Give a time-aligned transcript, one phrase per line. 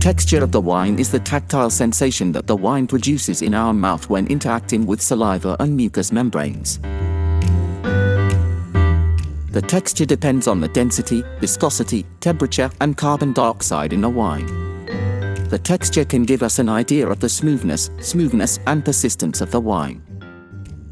[0.00, 4.08] texture of the wine is the tactile sensation that the wine produces in our mouth
[4.08, 6.78] when interacting with saliva and mucous membranes.
[9.52, 14.46] The texture depends on the density, viscosity, temperature, and carbon dioxide in the wine.
[15.50, 19.60] The texture can give us an idea of the smoothness, smoothness, and persistence of the
[19.60, 20.02] wine.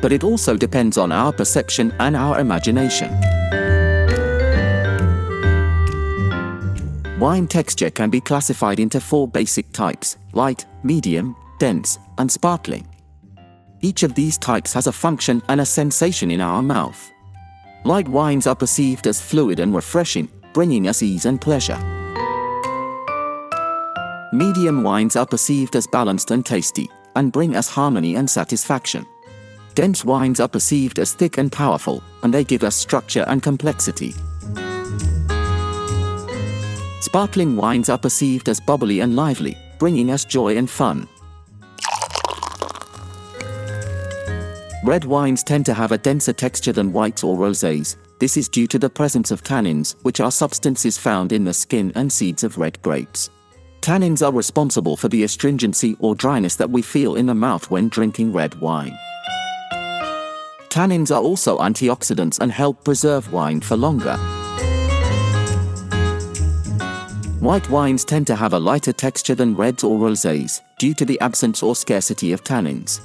[0.00, 3.33] But it also depends on our perception and our imagination.
[7.24, 12.86] Wine texture can be classified into four basic types light, medium, dense, and sparkling.
[13.80, 17.10] Each of these types has a function and a sensation in our mouth.
[17.86, 21.78] Light wines are perceived as fluid and refreshing, bringing us ease and pleasure.
[24.34, 29.06] Medium wines are perceived as balanced and tasty, and bring us harmony and satisfaction.
[29.74, 34.14] Dense wines are perceived as thick and powerful, and they give us structure and complexity.
[37.14, 41.06] Sparkling wines are perceived as bubbly and lively, bringing us joy and fun.
[44.82, 47.94] Red wines tend to have a denser texture than whites or rosés.
[48.18, 51.92] This is due to the presence of tannins, which are substances found in the skin
[51.94, 53.30] and seeds of red grapes.
[53.80, 57.88] Tannins are responsible for the astringency or dryness that we feel in the mouth when
[57.90, 58.98] drinking red wine.
[60.68, 64.18] Tannins are also antioxidants and help preserve wine for longer.
[67.44, 71.20] White wines tend to have a lighter texture than reds or rosés, due to the
[71.20, 73.02] absence or scarcity of tannins.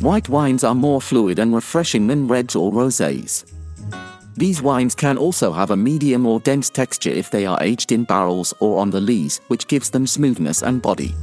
[0.00, 3.52] White wines are more fluid and refreshing than reds or rosés.
[4.36, 8.04] These wines can also have a medium or dense texture if they are aged in
[8.04, 11.16] barrels or on the lees, which gives them smoothness and body.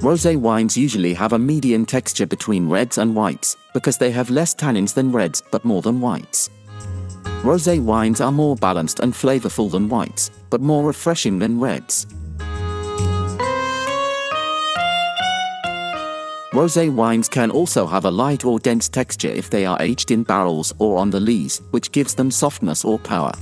[0.00, 4.54] Rosé wines usually have a median texture between reds and whites, because they have less
[4.54, 6.48] tannins than reds but more than whites.
[7.42, 12.06] Rosé wines are more balanced and flavorful than whites, but more refreshing than reds.
[16.52, 20.22] Rosé wines can also have a light or dense texture if they are aged in
[20.22, 23.32] barrels or on the lees, which gives them softness or power.